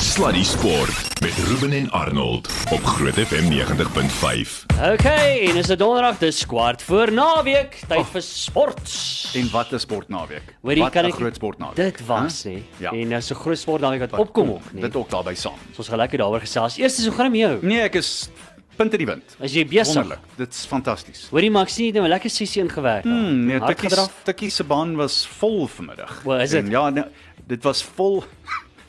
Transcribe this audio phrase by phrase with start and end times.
[0.00, 4.64] Sluddy Sport met Ruben en Arnold op Groot FM 90.5.
[4.92, 8.94] Okay, en is dit donderdag, dis kwart voor naweek, tyd vir sport.
[9.36, 10.54] En wat 'n sportnaweek.
[10.62, 11.76] Hoorie, wat kan 'n ek groot sportnaweek.
[11.76, 12.62] Dit was hè.
[12.76, 12.90] Ja.
[12.90, 14.82] En uh, so groot sportnaweek wat opkom ook, nee.
[14.82, 15.60] Dit ook daarby saam.
[15.72, 16.78] So ons gaan lekker daaroor gesels.
[16.78, 17.66] Eers is hoe gaan dit met jou?
[17.66, 18.30] Nee, ek is
[18.76, 19.36] punt in die wind.
[19.40, 19.94] As jy besig.
[19.94, 20.24] Wonderlik.
[20.36, 21.28] Dit's fantasties.
[21.30, 23.04] Hoorie, maar ek sien jy het nou 'n lekker sessie ingewerk.
[23.04, 23.90] Hmm, nee, Tikkie.
[24.24, 26.22] Tikkie se baan was vol vanmiddag.
[26.24, 26.68] Wel, is dit?
[26.68, 27.04] Ja, nee,
[27.46, 28.24] dit was vol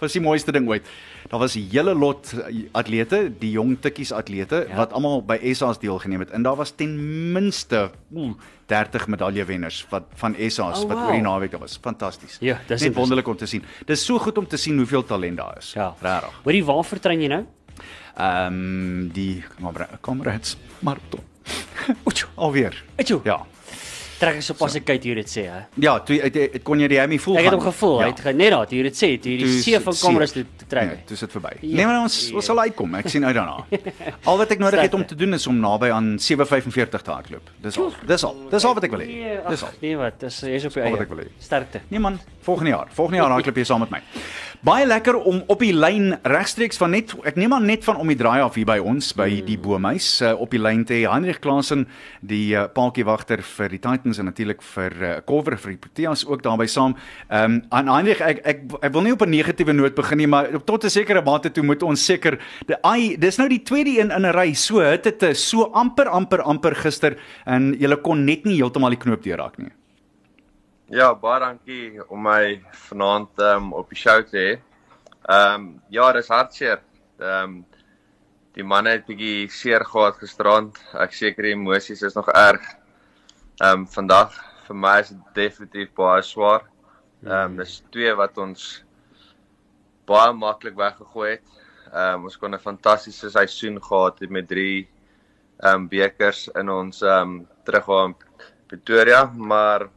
[0.02, 0.86] was die mooiste ding ooit.
[1.30, 4.76] Daar was 'n hele lot eh, atlete, die jong tikkies atlete Ja.
[4.76, 6.30] wat almal by SA's deelgeneem het.
[6.32, 8.34] En daar was ten minste oeh,
[8.66, 11.06] 30 medaljewenners wat van SA's Oh, wat wow.
[11.06, 11.78] oor die naweek daar was.
[11.82, 12.38] Fantasties.
[12.40, 13.64] Ja, dis net wonderlik om te sien.
[13.86, 15.74] Dis so goed om te sien hoeveel talent daar is.
[15.74, 15.96] Ja.
[16.02, 16.30] Regtig.
[16.44, 17.46] Hoorie, waar vertrein jy nou?
[18.18, 21.22] Ehm um, die kamera- Comrades marathon.
[22.06, 22.84] Oetjo, alweer.
[22.96, 23.22] Etjo.
[23.24, 23.46] Ja.
[24.22, 25.60] Trek ek so pas ek kyk hoe dit sê, hè.
[25.82, 28.10] Ja, toe het, het, het kon jy die Hemi voel Ek het hom gevoel, hy
[28.12, 30.68] het net daar, hier dit sê, toe hierdie Toe see van is- kameras toe te
[30.70, 30.92] trek.
[30.92, 31.54] Nee, dis dit verby.
[31.62, 31.76] Ja.
[31.80, 32.94] Nee, maar ons ons sal uitkom.
[33.02, 33.66] Ek sien uit daarna.
[34.30, 37.50] Al wat ek nodig het om te doen is om naby aan 7:45 te hardloop.
[37.66, 37.90] Dis al.
[38.06, 38.38] Dis al.
[38.54, 39.08] Dis al wat ek wil hê.
[39.10, 39.74] Nee, Dis al.
[39.82, 41.28] nee wat, dis jy's op jou eie.
[41.42, 41.82] Sterkte.
[41.90, 42.88] Nee man, volgende jaar.
[42.94, 44.04] Volgende jaar hardloop jy saam met my.
[44.62, 48.10] Baie lekker om op die lyn regstreeks van net ek neem aan net van om
[48.12, 49.48] die draai af hier by ons by Hmm.
[49.48, 51.08] die Boomhuis uh, op die lyn te hê.
[51.10, 51.88] Hendrik Klaasen,
[52.22, 56.46] die uh, paadjie-wagter vir die Titans en natuurlik vir uh, Culver vir die Proteas ook
[56.46, 56.94] daarbey saam.
[57.32, 60.30] Ehm um, aan Hendrik ek, ek ek wil nie op 'n negatiewe noot begin nie,
[60.30, 62.38] maar tot 'n sekere mate toe moet ons seker
[62.68, 64.54] die ai dis nou die tweede een in 'n ry.
[64.54, 67.18] So het dit so amper amper amper gister
[67.48, 69.72] en jy kon net nie heeltemal die knoop deurraak nie.
[70.92, 74.48] Ja, baie dankie om my vanaand um, op die show te hê.
[75.32, 76.82] Ehm um, ja, dis hartseer.
[77.16, 77.54] Ehm um,
[78.58, 80.82] die manne het bietjie seer gehad gisterand.
[81.00, 82.66] Ek seker die emosies is nog erg.
[83.62, 86.68] Ehm um, vandag vir my is dit definitief baie swaar.
[87.24, 88.68] Ehm um, dis twee wat ons
[90.12, 91.56] baie maklik weggegooi het.
[91.94, 94.90] Ehm um, ons kon 'n fantastiese seisoen gehad het met drie
[95.64, 98.20] ehm um, bekers in ons ehm um, teruggaan
[98.68, 99.88] Pretoria, maar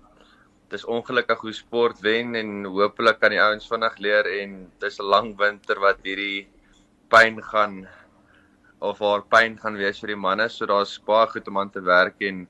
[0.74, 5.10] dis ongelukkig hoe sport wen en hopelik kan die ouens vinnig leer en dis 'n
[5.14, 6.46] lang winter wat hierdie
[7.08, 7.86] pyn gaan
[8.80, 11.80] of haar pyn gaan wees vir die manne, so daar's baie goed om aan te
[11.80, 12.46] werk en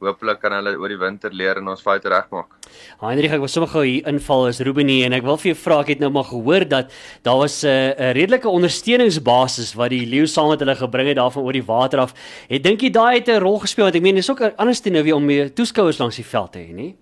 [0.00, 2.52] hopelik kan hulle oor die winter leer en ons foute regmaak.
[3.00, 5.58] Heinrich, ek wil sommer gou hier inval as Ruben hier en ek wil vir jou
[5.58, 6.92] vra, ek het nou maar gehoor dat
[7.26, 11.16] daar was 'n uh, 'n redelike ondersteuningsbasis wat die leeu saam met hulle gebring het
[11.16, 12.14] daarvan oor die water af.
[12.48, 14.90] Ek dink jy daai het 'n rol gespeel want ek meen dis ook anders te
[14.90, 16.94] nou weer om meer toeskouers langs die veld te hê, nie?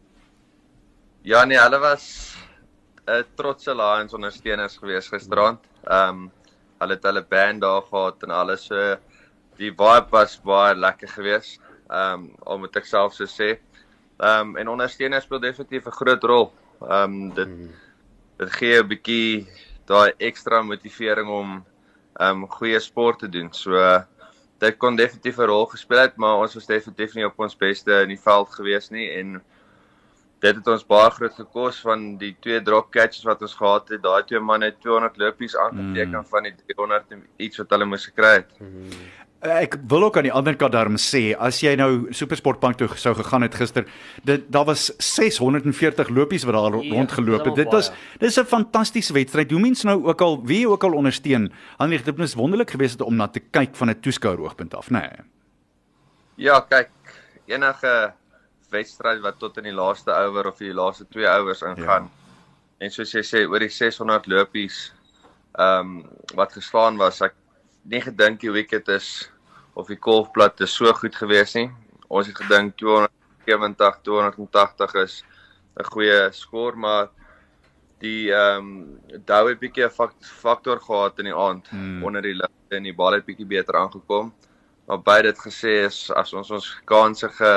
[1.26, 2.36] Ja nee, hulle was
[3.10, 5.58] 'n trotse Lions ondersteuners gewees gisterand.
[5.82, 6.20] Ehm um,
[6.78, 8.76] hulle het hulle band daar gehad en alles so
[9.58, 11.58] die vibe was baie lekker geweest.
[11.90, 13.48] Ehm um, al moet ek self so sê.
[14.20, 16.46] Ehm um, en ondersteuners speel definitief 'n groot rol.
[16.80, 17.74] Ehm um, dit
[18.38, 19.48] dit gee 'n bietjie
[19.86, 21.66] daai ekstra motivering om
[22.20, 23.50] ehm um, goeie sport te doen.
[23.52, 24.02] So uh,
[24.58, 28.02] dit kon definitief 'n rol gespeel het, maar ons was definitief nie op ons beste
[28.02, 29.42] in die veld gewees nie en
[30.44, 34.02] dit het ons baie groot gekos van die twee drop catches wat ons gehad het.
[34.04, 36.26] Daai twee manne het 200 lopies aangeteken mm.
[36.32, 38.50] van die 300 en iets wat hulle moes gekry het.
[39.46, 43.12] Ek wil ook aan die ander kant daarom sê as jy nou Supersportbank toe sou
[43.14, 43.84] gegaan het gister,
[44.26, 47.54] dit daar was 640 lopies wat daar Ja, rondgeloop het.
[47.56, 49.50] Dit was dis 'n fantastiese wedstryd.
[49.50, 51.52] Hoe mense nou ook al wie ook al ondersteun.
[51.78, 55.00] Hanlie, dit is wonderlik geweest om na te kyk van 'n toeskouer oogpunt af, nê.
[55.00, 55.10] Nee.
[56.36, 56.90] Ja, kyk,
[57.46, 58.12] enige
[58.70, 62.10] wedstryd wat tot in die laaste oor of die laaste twee ouers ingaan.
[62.10, 62.24] Ja.
[62.78, 64.92] En soos jy sê, oor die 600 lopies
[65.56, 65.92] ehm um,
[66.36, 67.34] wat geslaan was, ek
[67.88, 69.30] nie gedink die wicket is
[69.74, 71.70] of die golfplat is so goed gewees nie.
[72.08, 75.22] Ons het gedink 270, 280 is
[75.80, 77.08] 'n goeie skoor, maar
[78.04, 82.04] die ehm um, Dow het bietjie 'n fak- faktor gehad in die aand hmm.
[82.04, 84.34] onder die lig en die bal het bietjie beter aangekom.
[84.86, 87.52] Maar by dit gesê is as ons ons kanse ge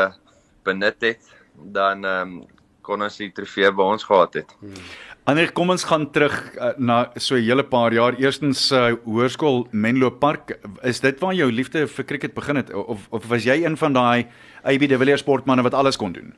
[0.63, 2.47] benut het, dan ehm um,
[2.89, 4.53] kon ons die trofee by ons gehad het.
[5.29, 8.17] Ander kom ons gaan terug uh, na so 'n hele paar jaar.
[8.17, 10.57] Eerstens uh, Hoërskool Menlo Park.
[10.81, 13.93] Is dit waar jou liefde vir cricket begin het of of was jy een van
[13.93, 14.27] daai
[14.63, 16.33] AB de Villiers sportmense wat alles kon doen?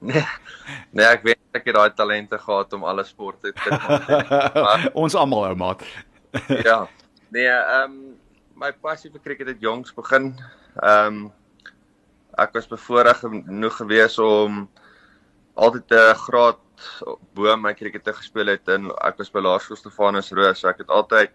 [0.00, 0.24] Nee,
[0.96, 4.90] nee ek weet ek het daai talente gehad om alle sporte te doen.
[5.02, 5.84] ons almal ou maat.
[6.64, 6.88] ja.
[7.28, 8.16] Nee, ehm um,
[8.56, 10.32] my passie vir cricket het jongs begin.
[10.80, 11.32] Ehm um,
[12.40, 14.64] ek was bevoorreg genoeg gewees om
[15.54, 16.60] altyd 'n graad
[17.34, 20.78] bo my cricket te gespeel het en ek was by Laerskool Stefanus Roos, so ek
[20.78, 21.30] het altyd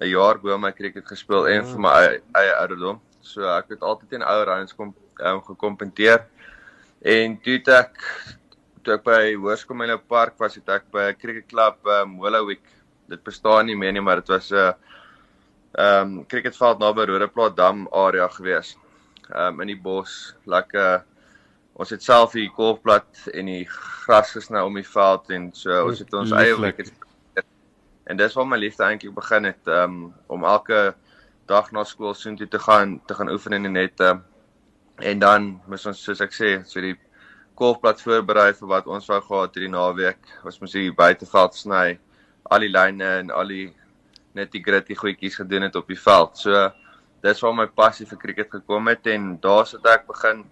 [0.00, 1.92] 'n jaar bo my cricket gespeel en vir my
[2.34, 3.00] eie, ouderdom.
[3.20, 6.26] So ek het altyd in ouer rounds kom um, gekompeteer.
[7.02, 7.94] En toe het ek
[8.84, 12.62] toe ek by Hoërskool Menlo Park was, het ek by 'n cricket klub um, Hollowwick
[13.08, 14.74] dit bestaan nie meer nie, maar dit was 'n
[15.76, 18.76] ehm um, cricketveld naby Rodeplaat Dam area gewees.
[19.34, 21.02] Um, in die bos, lekker.
[21.76, 25.98] Ons het self die golfplat en die gras gesny om die veld en so ons
[26.00, 26.94] het ons eie wicket
[28.06, 30.94] en dis waar my liefde eintlik begin het um, om elke
[31.50, 34.12] dag na skool soontoe te gaan te gaan oefen in die nette.
[34.96, 36.94] En dan moet ons soos ek sê so die
[37.58, 40.22] golfplat voorberei vir wat ons wou gehad hierdie naweek.
[40.46, 41.98] Ons moes hier buiteveld sny
[42.50, 43.68] al die lyne en al die
[44.38, 46.38] net die gritty goedjies gedoen het op die veld.
[46.38, 46.70] So
[47.26, 50.44] dis waar my passie vir cricket gekom het en daar sit ek begin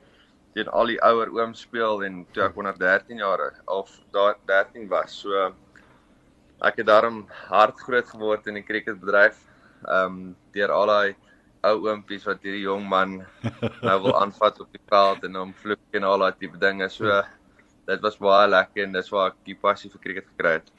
[0.54, 4.88] teen al die ouer ooms speel en toe ek onder 13 jaar of daar 13
[4.90, 5.20] was.
[5.22, 5.50] So
[6.64, 9.40] ek het daarom hard groot geword in die cricketbedryf.
[9.84, 11.16] Ehm um, deur al daai
[11.64, 13.16] ou oompies wat hierdie jong man
[13.82, 16.88] nou wil aanvat op die veld en hom vloek en al daai tipe dinge.
[16.92, 17.22] So
[17.86, 20.70] dit was baie lekker en dis waar ek die passie vir cricket gekry het.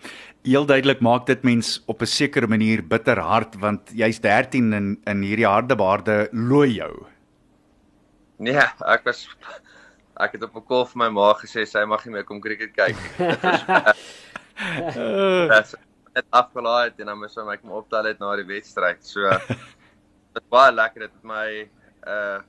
[0.46, 4.98] Heel duidelik maak dit mens op 'n sekere manier bitter hard want jy's 13 in
[5.06, 7.06] in hierdie harde baarde looi jou.
[8.38, 9.28] Nee, ek was
[10.20, 12.74] ek het op 'n kol vir my ma gesê sy mag nie meer kom cricket
[12.74, 13.28] kyk nie.
[15.46, 15.76] Dit
[16.16, 19.04] het afgelaai en dan moes ek my optel het na die wedstryd.
[19.04, 19.30] So
[20.34, 21.70] dit baie lekker dit het my
[22.08, 22.40] uh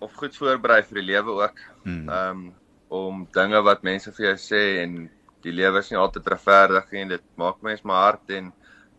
[0.00, 1.58] of goed voorberei vir die lewe ook.
[1.82, 2.08] Hmm.
[2.08, 2.54] Ehm um,
[2.88, 5.08] om dinge wat mense vir jou sê en
[5.44, 8.52] die lewe is nie altyd regverdig nie dit maak mense maar hard en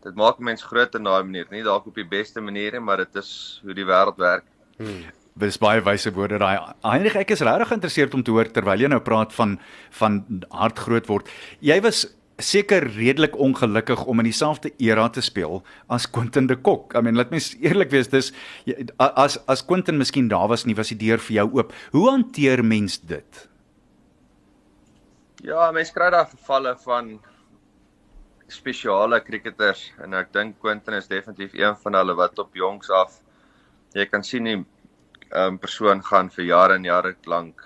[0.03, 1.47] dit maak mense groot in daai manier.
[1.51, 3.31] Nie dalk op die beste manier nie, maar dit is
[3.63, 4.45] hoe die wêreld werk.
[4.79, 5.09] Hmm.
[5.39, 6.55] Dis baie wyse woorde daai.
[6.83, 9.57] Heinrich, ek is regtig geïnteresseerd om te hoor terwyl jy nou praat van
[9.99, 10.23] van
[10.55, 11.29] hard groot word.
[11.63, 12.05] Jy was
[12.39, 15.59] seker redelik ongelukkig om in dieselfde era te speel
[15.91, 16.95] as Quentin de Kok.
[16.95, 18.31] I mean, laat mens eerlik wees, dis
[18.97, 21.75] as as Quentin miskien daar was nie, was die deur vir jou oop.
[21.91, 23.48] Hoe hanteer mens dit?
[25.43, 27.13] Ja, mens kry daar gevalle van
[28.51, 33.19] spesiale cricketers en ek dink Quentin is definitief een van hulle wat op jongs af
[33.93, 34.65] jy kan sien nie 'n
[35.41, 37.61] um, persoon gaan vir jare en jare lank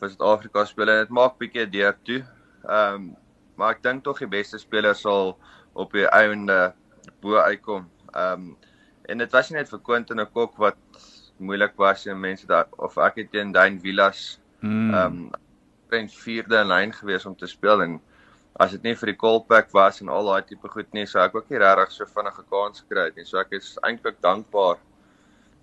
[0.00, 2.22] vir Suid-Afrika speel en dit maak bietjie deur toe.
[2.64, 3.16] Ehm um,
[3.56, 5.36] maar ek dink tog die beste spelers sal
[5.74, 6.72] op die einde
[7.20, 7.86] bo uitkom.
[8.14, 8.56] Ehm um,
[9.08, 10.78] en dit was nie net vir Quentin en Kok wat
[11.38, 14.94] moeilik was en mense daar of ek het teen Dane Villas hmm.
[14.94, 15.24] ehm mm.
[15.24, 15.32] um,
[15.98, 18.00] en vierde in lyn gewees om te speel en
[18.60, 21.36] as dit nie vir die Colpack was en al daai tipe goed nie, sou ek
[21.38, 23.24] ook nie regtig so vinnige kans gekry het nie.
[23.28, 24.80] So ek is eintlik dankbaar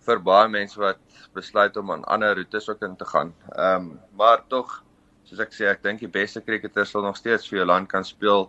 [0.07, 1.01] vir baie mense wat
[1.35, 3.33] besluit om aan ander roetes ook in te gaan.
[3.55, 4.79] Ehm um, maar tog
[5.29, 8.05] soos ek sê, ek dink die beste cricketers sal nog steeds vir jou land kan
[8.05, 8.47] speel.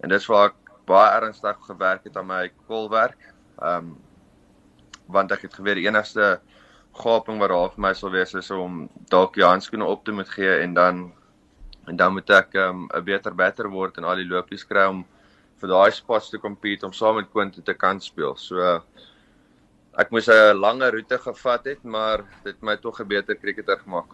[0.00, 3.18] En dis waar ek baie ernstig gewerk het aan my kolwerk.
[3.60, 3.96] Ehm um,
[5.06, 6.40] want ek het geweet die enigste
[6.96, 10.28] gaping wat daar vir my sal wees is om dalk die handskoene op te moet
[10.28, 11.12] gee en dan
[11.86, 14.86] en dan moet ek ehm, 'n um, beter batter word en al die lopies kry
[14.88, 15.04] om
[15.60, 18.34] vir daai spots te compete om saam met Quentin te kan speel.
[18.36, 18.80] So uh,
[19.96, 24.10] ek moes 'n langer roete gevat het, maar dit my tog 'n beter kriketer gemaak.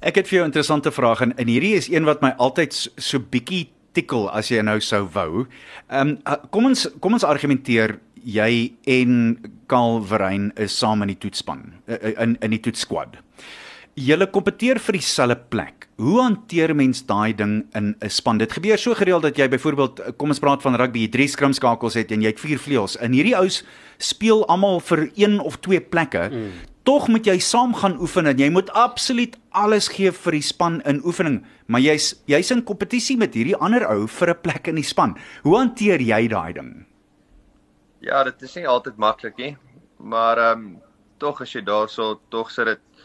[0.00, 2.72] Ek het vir jou 'n interessante vraag en, en hierdie is een wat my altyd
[2.72, 5.46] so, so bietjie tikkel as jy nou sou wou.
[5.90, 9.38] Ehm um, kom ons kom ons argumenteer jy en
[9.70, 13.18] Karl Verrein is saam in die toetspan eh, eh, in in die toetsquad.
[14.00, 15.88] Julle kompeteer vir dieselfde plek.
[16.00, 18.38] Hoe hanteer mens daai ding in 'n span?
[18.38, 21.94] Dit gebeur so gereeld dat jy byvoorbeeld kom ons praat van rugby, jy drie skrimskakels
[21.94, 22.96] het en jy het vier vleuels.
[22.96, 23.62] In hierdie ous
[23.98, 26.30] speel almal vir een of twee plekke.
[26.32, 26.50] Mm.
[26.82, 30.80] Tog moet jy saam gaan oefen en jy moet absoluut alles gee vir die span
[30.88, 34.76] in oefening, maar jy's jy's in kompetisie met hierdie ander ou vir 'n plek in
[34.76, 35.16] die span.
[35.42, 36.86] Hoe hanteer jy daai ding?
[38.00, 39.50] Ja, dit is nie altyd maklik nie,
[39.98, 40.68] maar ehm um,
[41.20, 43.02] tog as jy daarso tog sit dit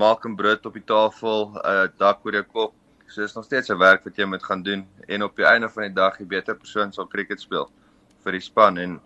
[0.00, 2.74] maak 'n brood op die tafel, 'n uh, dak oor jou kop.
[3.06, 5.68] So is nog steeds 'n werk wat jy moet gaan doen en op die einde
[5.68, 7.68] van die dag die beter persoon sal cricket speel
[8.24, 9.00] vir die span en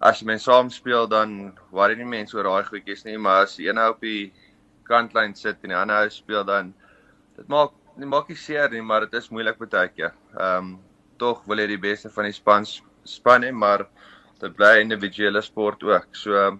[0.00, 3.58] as jy mense saam speel dan worry nie mense oor daai goedjies nie, maar as
[3.58, 4.32] een op die
[4.84, 6.74] kantlyn sit en die ander ou speel dan
[7.36, 10.12] dit maak nie maak nie seer nie, maar dit is moeilik baie keer.
[10.36, 10.78] Ehm um,
[11.16, 12.66] tog wil jy die beste van die span
[13.04, 13.88] span hê, maar
[14.42, 16.08] dit bly 'n individuele sport ook.
[16.12, 16.58] So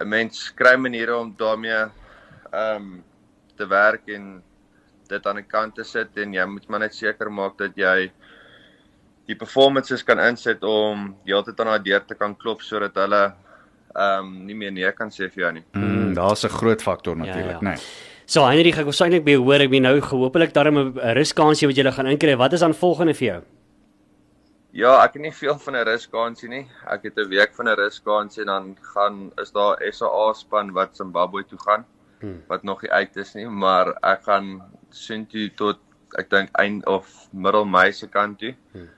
[0.00, 1.82] 'n mens kry maniere om daarmee
[2.52, 3.04] ehm um,
[3.56, 4.42] te werk en
[5.08, 8.10] dit aan die kant te sit en jy moet maar net seker maak dat jy
[9.26, 13.22] die performances kan inset om heeltyd aan daai deur te kan klop sodat hulle
[13.94, 15.64] ehm um, nie meer nee kan sê vir jou nie.
[15.74, 17.60] Mm, Daar's 'n groot faktor natuurlik, ja, ja.
[17.60, 17.76] né?
[17.76, 18.10] Nee.
[18.26, 21.76] So Heinrich, ek was eintlik by hoor ek ben nou gehoopelik daarom 'n ruskansie wat
[21.76, 22.36] jy gaan inkry.
[22.36, 23.42] Wat is aan volgende vir jou?
[24.72, 26.66] Ja, ek het nie veel van 'n ruskansie nie.
[26.88, 30.96] Ek het 'n week van 'n ruskansie en dan gaan is daar SA span wat
[30.96, 31.84] Zimbabwe toe gaan
[32.20, 32.42] hmm.
[32.48, 35.78] wat nog nie uit is nie, maar ek gaan sien toe tot
[36.18, 38.54] ek dink eind of middel Mei se kant toe.
[38.72, 38.88] Hmm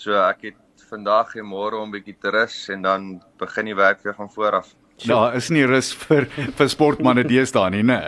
[0.00, 3.08] So ek het vandag en môre om bietjie te rus en dan
[3.40, 4.70] begin die werk weer van voor af.
[5.04, 6.24] Daar is nie rus vir
[6.56, 7.98] vir sportmense deesdae nie, né?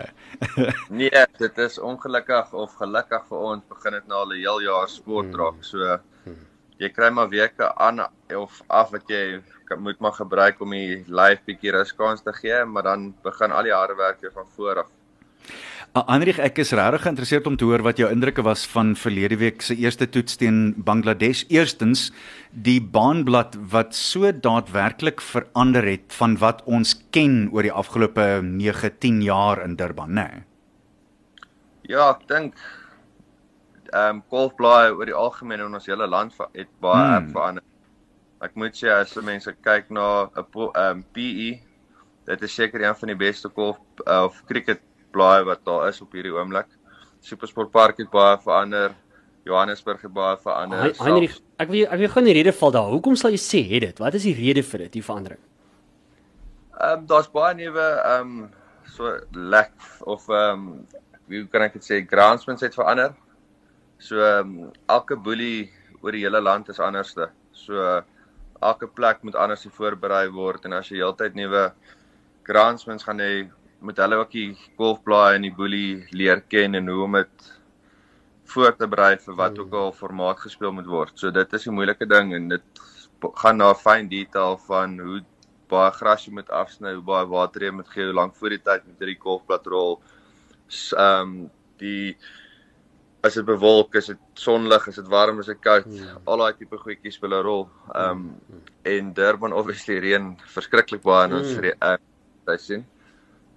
[1.03, 4.89] Nee, dit is ongelukkig of gelukkig vir ons begin dit nou al 'n heel jaar
[4.89, 5.61] sport raak.
[5.61, 5.99] So
[6.83, 8.03] jy kry maar weke aan
[8.37, 12.65] of af wat jy kan- moet maar gebruik om die lyf bietjie ruskans te gee,
[12.65, 14.91] maar dan begin al die harde werk weer van voor af.
[15.93, 19.61] Andrieg, ek is regtig geïnteresseerd om te hoor wat jou indrukke was van verlede week
[19.63, 21.45] se eerste toets teen Bangladesh.
[21.53, 22.07] Eerstens,
[22.51, 28.91] die baanblad wat so daadwerklik verander het van wat ons ken oor die afgelope 9,
[28.99, 30.29] 10 jaar in Durban, né?
[30.33, 30.43] Nee.
[31.93, 32.55] Ja, ek dink
[33.93, 37.25] ehm um, golfblaaie oor die algemeen in ons hele land het baie Hmm.
[37.25, 37.31] hmm.
[37.33, 37.63] verander.
[38.43, 41.61] Ek moet sê as mense kyk na 'n ehm PE,
[42.27, 46.13] dit is seker een van die beste golf uh, of cricketblaaie wat daar is op
[46.13, 46.67] hierdie oomblik.
[47.21, 48.95] Supersportpark het baie verander.
[49.45, 50.79] Johannesburg het baie verander.
[50.79, 52.91] Hein- Heinrich, ek wil ek wil gou die rede val daar.
[52.91, 53.99] Hoekom sal jy sê het dit?
[53.99, 55.41] Wat is die rede vir dit, die verandering?
[56.81, 58.51] Ehm um, daar's baie nuwe ehm um,
[58.97, 60.87] so lek of ehm um,
[61.29, 63.15] hoe kan ek dit sê groundsmen het verander.
[64.03, 65.71] So um, elke boelie
[66.03, 67.29] oor die hele land is anderste.
[67.55, 68.03] So uh,
[68.63, 71.69] elke plek moet anders voorberei word en as jy heeltyd nuwe
[72.47, 73.33] groundsmen gaan hê,
[73.83, 77.51] moet hulle ook die golfblaai en die boelie leer ken en hoe om dit
[78.53, 81.15] voor te berei vir wat ook al formaat gespeel moet word.
[81.19, 82.83] So dit is 'n moeilike ding en dit
[83.43, 85.23] gaan na fyn detail van hoe
[85.71, 88.65] baie gras jy moet afsny, hoe baie water jy moet gee, hoe lank voor die
[88.69, 90.01] tyd moet jy die golfplat rol.
[90.93, 92.17] Ehm um, die
[93.23, 95.87] as dit bewolk, is dit sonlig, is dit warm, is dit koud,
[96.27, 97.69] al daai tipe goedjies speel 'n rol.
[97.95, 98.23] Ehm um,
[98.85, 101.65] en Durban obviously reën verskriklik baie in ons Mm.
[101.83, 101.97] uh,
[102.47, 102.87] seisoen.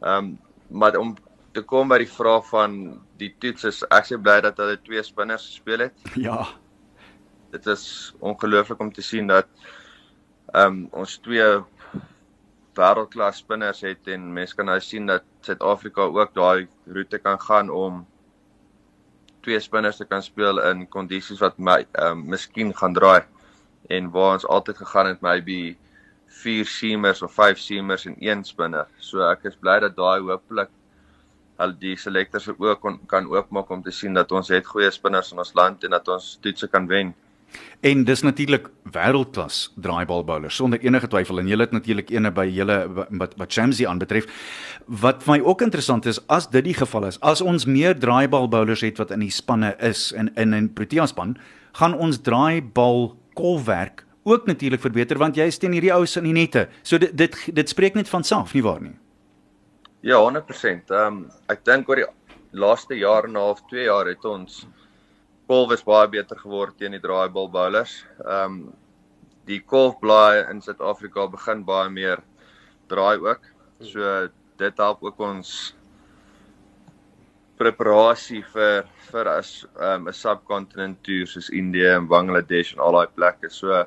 [0.01, 0.37] Ehm um,
[0.69, 1.15] maar om
[1.53, 5.03] te kom by die vraag van die toets is ek sê bly dat hulle twee
[5.03, 5.93] spinners gespeel het.
[6.27, 6.45] Ja.
[7.51, 9.47] Dit is ongelooflik om te sien dat
[10.53, 11.63] ehm um, ons twee
[12.75, 17.69] wêreldklas spinners het en mense kan nou sien dat Suid-Afrika ook daai roete kan gaan
[17.69, 18.05] om
[19.45, 23.21] twee spinners te kan speel in kondisies wat my ehm um, miskien gaan draai
[23.95, 25.75] en waar ons altyd gegaan het maybe
[26.41, 28.87] vier seamers of vyf seamers en een spinner.
[28.99, 30.71] So ek is bly dat daai hopelik
[31.61, 34.89] al die selektors se oë kon kan oopmaak om te sien dat ons het goeie
[34.91, 37.13] spinners in ons land en dat ons toetse kan wen.
[37.85, 42.77] En dis natuurlik wêreldklas draaibalbowlers sonder enige twyfel en jy het natuurlik ene by julle
[42.93, 44.25] wat wat Shamsi aanbetref.
[44.85, 48.81] Wat vir my ook interessant is as dit die geval is, as ons meer draaibalbowlers
[48.81, 51.37] het wat in die spanne is in in 'n Protea span,
[51.73, 56.33] gaan ons draaibal kolwerk ook natuurlik verbeter want jy is teen hierdie ouens in die
[56.33, 56.67] nette.
[56.83, 58.95] So dit dit dit spreek net van self nie waar nie.
[60.01, 60.89] Ja, 100%.
[60.89, 62.05] Ehm um, ek dink oor die
[62.51, 64.65] laaste jaar en 'n half, 2 jaar het ons
[65.47, 67.99] golf is baie beter geword teen die draaibal bowlers.
[68.25, 68.73] Ehm um,
[69.45, 72.23] die golfblaai in Suid-Afrika begin baie meer
[72.89, 73.43] draai ook.
[73.85, 75.51] So dit help ook ons
[77.59, 82.97] preparasie vir vir as ehm, 'n um, subcontinent toer soos Indië en Bangladesh en al
[82.97, 83.49] daai plekke.
[83.49, 83.85] So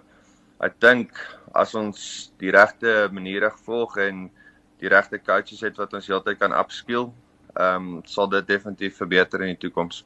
[0.61, 1.11] ek dink
[1.55, 4.31] as ons die regte maniere volg en
[4.79, 7.11] die regte coaches het wat ons heeltyd kan upskill,
[7.59, 10.05] ehm um, sal dit definitief verbeter in die toekoms.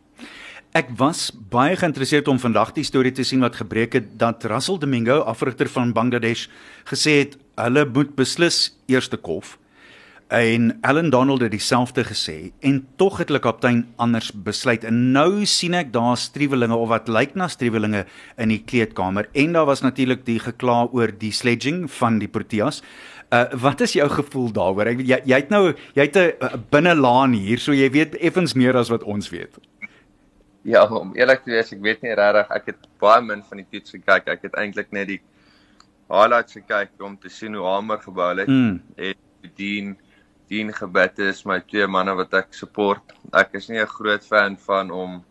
[0.73, 4.79] Ek was baie geïnteresseerd om vandag die storie te sien wat gebreek het dat Russell
[4.81, 6.47] Domingo, afrigter van Bangladesh,
[6.89, 9.59] gesê het hulle moet beslis eerste kolf.
[10.33, 14.87] En Allen Donald het dieselfde gesê en tog het hulle kaptein anders besluit.
[14.89, 18.07] En nou sien ek daar striwelinge of wat lyk na striwelinge
[18.41, 22.81] in die kleedkamer en daar was natuurlik die gekla oor die sledging van die Proteas.
[23.29, 24.95] Uh wat is jou gevoel daaroor?
[24.95, 28.77] Ek jy jy het nou jy het 'n binnelaan hier, so jy weet effens meer
[28.77, 29.61] as wat ons weet.
[30.65, 33.67] Ja, om eerlik te wees, ek weet nie regtig, ek het baie min van die
[33.71, 34.29] toets gekyk.
[34.29, 35.21] Ek het eintlik net die
[36.13, 38.81] highlights gekyk om te sien hoe Hamer gebou het Mm.
[38.97, 39.15] en
[39.57, 39.97] Dean
[40.49, 43.13] Dean Gebed is my twee manne wat ek support.
[43.33, 45.25] Ek is nie 'n groot fan van om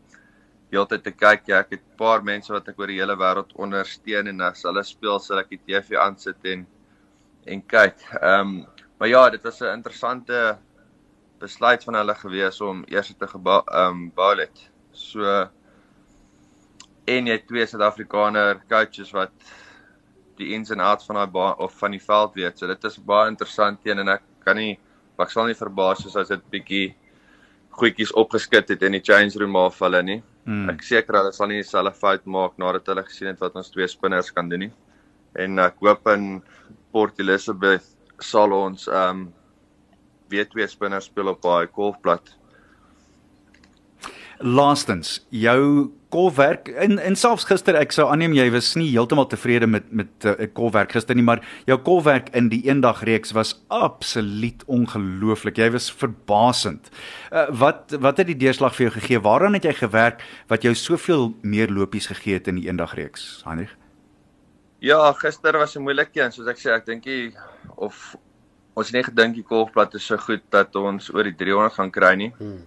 [0.72, 3.54] heeltyd te kyk ja, ek het 'n paar mense wat ek oor die hele wêreld
[3.56, 6.66] ondersteun en as hulle speel sal ek die TV aansit en
[7.46, 7.96] en kyk.
[8.22, 8.66] Ehm um,
[9.00, 10.58] maar ja, dit was 'n interessante
[11.40, 14.71] besluit van hulle gewees om eers te gebou ehm um, bowl het.
[15.02, 15.26] So
[17.12, 19.34] en jy het twee Suid-Afrikaner coaches wat
[20.40, 22.58] die ins en outs van daai baan of van die veld weet.
[22.60, 24.78] So dit is baie interessant teen en ek kan nie
[25.22, 26.86] ek sal nie verbaas as dit bietjie
[27.78, 30.22] goedjies opgeskit het in die change room af hulle nie.
[30.50, 30.72] Mm.
[30.74, 33.88] Ek seker hulle sal nie dieselfde fout maak nadat hulle gesien het wat ons twee
[33.92, 34.72] spinners kan doen nie.
[35.38, 36.42] En ek hoop in
[36.92, 37.86] Port Elizabeth
[38.22, 39.30] sal ons ehm um,
[40.32, 42.30] weer twee spinners speel op daai golfplat.
[44.42, 49.68] Laastens, jou kolwerk en en selfs gister ek sou aanneem jy was nie heeltemal tevrede
[49.68, 53.56] met met 'n uh, kolwerk gister nie, maar jou kolwerk in die eendag reeks was
[53.70, 55.58] absoluut ongelooflik.
[55.58, 56.90] Jy was verbasend.
[57.32, 59.20] Uh, wat wat het die deurslag vir jou gegee?
[59.20, 63.42] Waaraan het jy gewerk wat jou soveel meer lopies gegee het in die eendag reeks,
[63.46, 63.78] Heinrich?
[64.80, 67.34] Ja, gister was 'n moeilike een, soos ek sê, ek dink jy
[67.78, 68.16] of
[68.74, 71.92] ons het nie gedink die golfplat is so goed dat ons oor die 300 gaan
[71.92, 72.34] kry nie.
[72.38, 72.64] Hmm.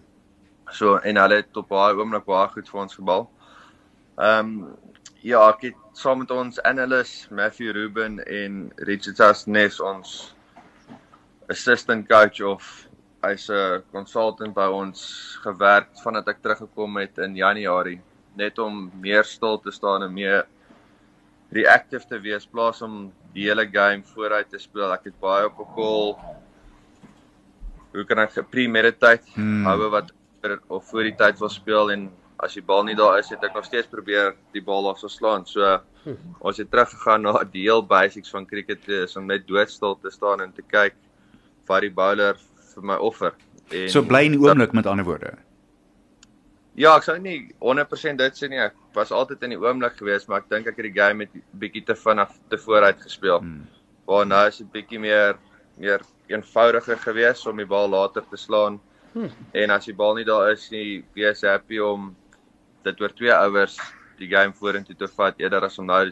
[0.73, 3.29] So en hulle het op baie oomblik baie goed vir ons gebal.
[4.19, 4.77] Ehm um,
[5.25, 10.35] ja, ek het saam met ons analyst Matthew Ruben en Richard Asnes ons
[11.49, 12.89] assistant coach of
[13.25, 15.01] hy's 'n consultant by ons
[15.43, 18.01] gewerk vandat ek teruggekom het in Januarie
[18.37, 20.45] net om meer stil te staan en meer
[21.55, 24.93] reactive te wees plaas om die hele game vooruit te speel.
[24.93, 26.17] Ek het baie op 'n call
[27.95, 29.65] hoe kan ek premeditate hmm.
[29.67, 30.11] hou wat
[30.69, 32.09] of voor die tyd wil speel en
[32.45, 35.47] as die bal nie daar is, het ek nog steeds probeer die bal af slaan.
[35.47, 36.17] So hm.
[36.41, 40.45] ons het teruggegaan na die heel basics van cricket is om net doodstil te staan
[40.45, 40.97] en te kyk
[41.69, 42.37] wat die bowler
[42.75, 43.35] vir my offer.
[43.71, 45.37] En so bly in die oomblik met ander woorde.
[46.75, 48.59] Ja, ek sou nie 100% dit sê nie.
[48.59, 51.37] Ek was altyd in die oomblik geweest, maar ek dink ek het die game met
[51.61, 53.39] bietjie te vinnig te vooruit gespeel.
[53.45, 53.63] Hmm.
[54.11, 55.39] Waar nou is dit bietjie meer
[55.79, 58.81] meer eenvoudiger geweest om die bal later te slaan.
[59.55, 62.11] En as die bal nie daar is nie, wees happy om
[62.85, 63.79] dit oor twee ouers
[64.19, 66.05] die game vorentoe te vat eerder as om nou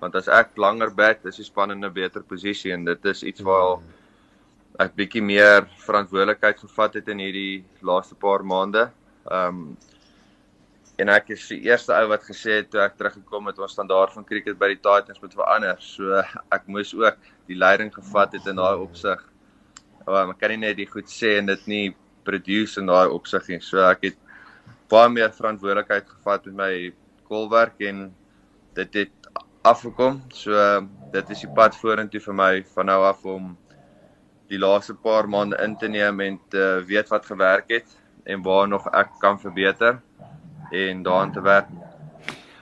[0.00, 3.22] want as ek langer bat is die span in 'n beter posisie en dit is
[3.24, 3.80] iets waar
[4.78, 8.90] ek bietjie meer verantwoordelikheid gevat het in hierdie laaste paar maande.
[9.30, 9.76] Ehm um,
[10.98, 14.14] en ek is die eerste ou wat gesê het toe ek teruggekom het ons standaard
[14.16, 15.76] van cricket by die Titans moet verander.
[15.80, 19.20] So ek moes ook die leiding gevat het in daai opsig.
[20.06, 21.94] Maar ek kan nie net die goed sê en dit nie
[22.26, 23.60] produce in daai opsig nie.
[23.64, 24.18] So ek het
[24.90, 26.72] baie meer verantwoordelikheid gevat met my
[27.26, 28.08] kolwerk en
[28.78, 29.30] dit het
[29.66, 30.20] afgekom.
[30.34, 30.54] So
[31.14, 33.54] dit is die pad vorentoe vir my van nou af om
[34.50, 37.96] die laaste paar maande in te neem en te weet wat gewerk het
[38.26, 40.00] en waar nog ek kan verbeter
[40.70, 41.70] en daaraan te werk.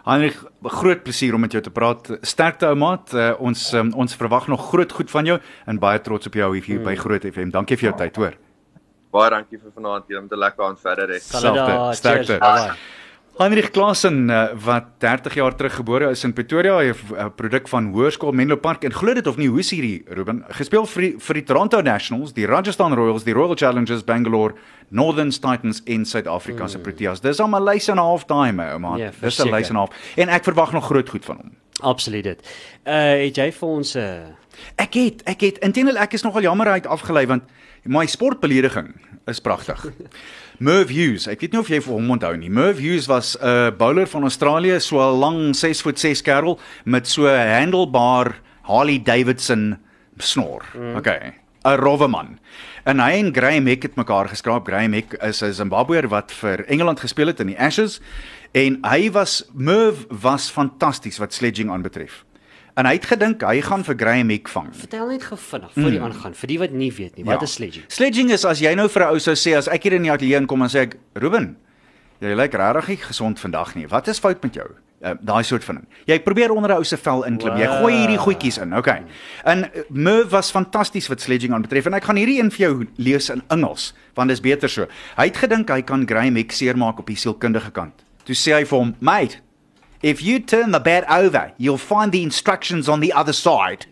[0.05, 2.11] Heinrich, groot plesier om met jou te praat.
[2.21, 3.12] Sterkte ou maat.
[3.17, 6.51] Uh, ons um, ons verwag nog groot goed van jou en baie trots op jou
[6.59, 6.85] hier mm.
[6.85, 7.55] by Groot FM.
[7.55, 8.44] Dankie vir jou tyd, hoor.
[9.14, 10.11] Baie dankie vir vanaand.
[10.11, 11.20] Jy moet 'n lekker aand verder hê.
[11.22, 11.94] Sterkte.
[11.94, 12.38] Sterkte.
[12.38, 12.74] Bye.
[13.35, 17.92] Heinrich Klasen eh, wat 30 jaar terug gebore is in Pretoria, 'n eh, produk van
[17.92, 21.42] Hoërskool Menlo Park en glo dit of nie, hoe's hierdie Ruben gespeel vir vir die
[21.42, 24.55] Toronto Nationals, die Rajasthan Royals, die Royal Challengers Bangalore,
[24.90, 26.83] Northern Titans en Suid-Afrika se mm.
[26.83, 27.20] Proteas.
[27.20, 28.98] Dis al 'n lys en 'n half time, ou man.
[28.98, 31.50] Ja, Dis 'n lys en 'n half en ek verwag nog groot goed van hom.
[31.83, 32.40] Absoluut dit.
[32.87, 34.31] Uh het jy vir ons 'n uh...
[34.77, 37.42] Ek het ek het intendeel ek is nogal jammer uit afgelei want
[37.85, 38.94] my sportbelediging
[39.27, 39.92] is pragtig.
[40.59, 42.51] Merv Hughes, ek weet nie of jy vir hom onthou nie.
[42.53, 46.59] Merv Hughes was 'n uh, bowler van Australië, so 'n lang 6 voet 6 kerel
[46.85, 49.79] met so 'n handlebar Harley Davidson
[50.18, 50.64] snor.
[50.75, 50.97] Mm.
[50.97, 51.35] Okay.
[51.64, 52.38] 'n Rowwe man.
[52.85, 54.66] En hy en Graham Hick het mekaar geskraap.
[54.66, 58.01] Graham Hick is 'n Zimbabweër wat vir Engeland gespeel het in die Ashes
[58.53, 62.25] en hy was Merv was fantasties wat sledging aanbetref.
[62.75, 64.73] En hy het gedink hy gaan vir Graham Hick vang.
[64.75, 66.07] Vertel net gou vinnig voor die mm.
[66.09, 67.27] aangaan vir die wat nie weet nie.
[67.27, 67.47] Wat ja.
[67.47, 67.85] is sledging?
[67.87, 70.11] Sledging is as jy nou vir 'n ou sou sê as ek hier in die
[70.11, 71.55] ateljee inkom en sê ek Ruben,
[72.19, 73.87] jy lyk regtig nie gesond vandag nie.
[73.87, 74.67] Wat is fout met jou?
[75.05, 75.87] Uh, daai soort van ding.
[76.09, 77.55] Jy probeer onder 'n ou se vel inklim.
[77.55, 77.63] Wow.
[77.63, 78.75] Jy gooi hierdie goedjies in.
[78.75, 79.03] Okay.
[79.45, 83.31] En Merv was fantasties wat sledging aanbetref en ek gaan hierdie een vir jou lees
[83.31, 84.87] in Engels want dit is beter so.
[85.17, 88.05] Hy het gedink hy kan Graham Hick seermaak op die sielkundige kant.
[88.25, 89.44] Toe sê hy vir hom, "Mate,
[90.05, 93.87] If you turn the bat over, you'll find the instructions on the other side.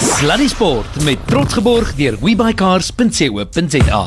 [0.00, 4.06] Sluddy Sport met trots geborg deur webycars.co.za.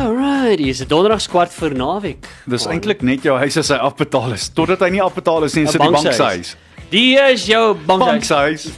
[0.00, 2.24] Alright, dis 'n donderdag kwart vir naweek.
[2.48, 4.48] Dis eintlik net jou huis as hy afbetaal is.
[4.48, 6.56] Totdat hy nie afbetaal is nie, sit die bank se huis.
[6.88, 8.72] Die is jou bank se huis.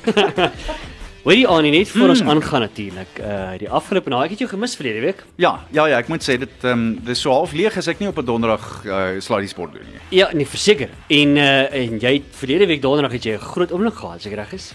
[1.23, 2.11] Hoorie aan net voor hmm.
[2.11, 3.19] ons aangaan natuurlik.
[3.21, 5.25] Uh die afgelope naweek het jy gemis verlede week?
[5.37, 7.99] Ja, ja ja, ek moet sê dit ehm um, dis so half leeg as ek
[7.99, 10.01] nie op 'n donderdag uh slaai die sport doen nie.
[10.19, 10.89] Ja, nee, verseker.
[11.09, 14.53] En uh en jy verlede week donderdag het jy 'n groot oomblik gehad, seker reg
[14.53, 14.73] is?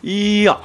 [0.00, 0.58] Ja.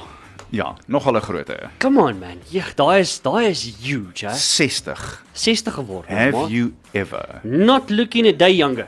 [0.50, 1.54] Ja, nogal 'n groot hè.
[1.78, 2.38] Come on man.
[2.48, 4.34] Ja, daai is daai is huge, hè.
[4.34, 5.24] 60.
[5.32, 6.08] 60 geword.
[6.08, 6.50] Have man.
[6.50, 7.40] you ever?
[7.42, 8.86] Not looking a day younger.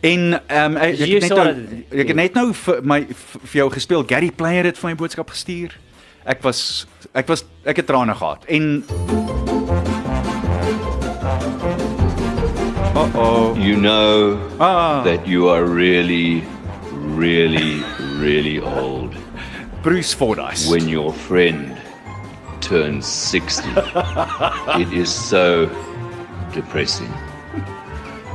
[0.00, 3.06] En ehm um, ek, ek het net nou, ek het net nou vir my
[3.44, 4.04] vir jou gespeel.
[4.06, 5.76] Gary Player het vir my boodskap gestuur
[6.26, 8.84] ek was ek was ek het trane gehad en
[12.96, 13.52] Uh oh.
[13.60, 15.02] You know ah.
[15.04, 16.42] that you are really,
[17.14, 17.82] really,
[18.18, 19.25] really old.
[19.86, 20.68] Bruce Fordyce.
[20.68, 21.80] When your friend
[22.60, 23.68] turns 60,
[24.82, 25.66] it is so
[26.52, 27.06] depressing.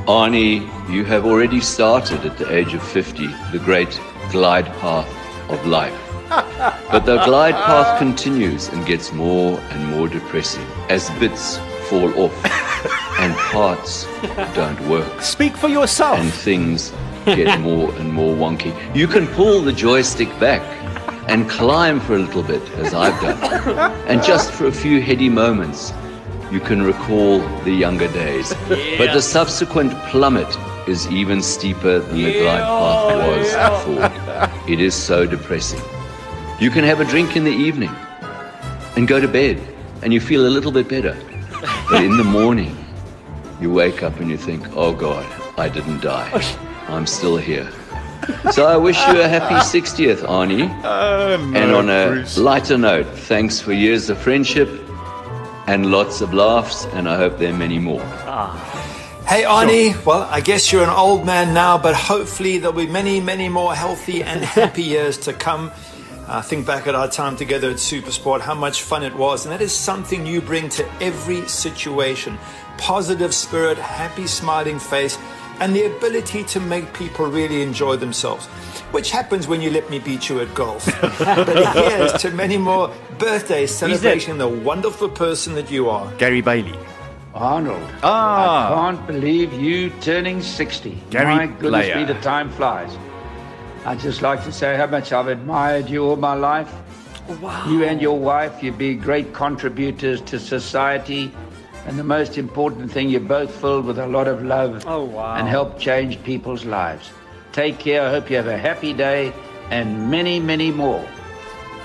[0.08, 4.00] Arnie, you have already started at the age of 50 the great
[4.32, 5.10] glide path
[5.50, 5.94] of life.
[6.90, 11.58] But the glide path continues and gets more and more depressing as bits
[11.90, 12.46] fall off
[13.20, 14.06] and parts
[14.56, 16.18] don't work Speak for yourself.
[16.18, 16.94] and things
[17.26, 18.74] get more and more wonky.
[18.96, 20.62] You can pull the joystick back
[21.28, 23.38] and climb for a little bit, as I've done.
[24.08, 25.94] And just for a few heady moments,
[26.52, 28.54] you can recall the younger days.
[28.98, 30.48] But the subsequent plummet
[30.88, 33.48] is even steeper than the glide path was
[33.86, 34.70] before.
[34.70, 35.82] It is so depressing.
[36.60, 37.92] You can have a drink in the evening
[38.96, 39.62] and go to bed,
[40.02, 41.16] and you feel a little bit better.
[41.90, 42.76] But in the morning,
[43.62, 45.26] you wake up and you think, oh God,
[45.58, 46.32] I didn't die.
[46.88, 47.72] I'm still here.
[48.52, 50.70] So I wish you a happy 60th, Arnie.
[51.56, 54.70] and on a lighter note, thanks for years of friendship
[55.68, 58.02] and lots of laughs, and I hope there are many more.
[59.26, 60.06] Hey, Arnie.
[60.06, 63.74] Well, I guess you're an old man now, but hopefully there'll be many, many more
[63.74, 65.72] healthy and happy years to come.
[66.28, 69.46] Uh, think back at our time together at Supersport, how much fun it was.
[69.46, 72.38] And that is something you bring to every situation
[72.78, 75.18] positive spirit, happy, smiling face,
[75.62, 78.48] and the ability to make people really enjoy themselves.
[78.92, 80.86] Which happens when you let me beat you at golf.
[81.02, 86.12] but here's to many more birthdays celebrating the wonderful person that you are.
[86.16, 86.78] Gary Bailey.
[87.36, 87.88] Arnold.
[88.04, 88.74] Ah.
[88.74, 90.98] I can't believe you turning 60.
[91.12, 91.96] Gary my goodness Player.
[91.96, 92.98] me, the time flies.
[93.86, 96.74] I'd just like to say how much I've admired you all my life.
[97.40, 97.70] Wow.
[97.70, 101.32] You and your wife, you'd be great contributors to society.
[101.88, 105.36] And the most important thing, you're both filled with a lot of love Oh, wow.
[105.36, 107.10] and help change people's lives.
[107.54, 108.04] Take care.
[108.08, 109.34] I hope you have a happy day
[109.72, 111.04] and many, many more.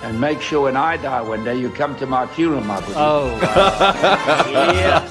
[0.04, 2.92] And make sure when I die one day, you come to my funeral, my boy.
[2.94, 3.26] Oh.
[3.40, 4.72] Wow.
[4.74, 5.10] yes.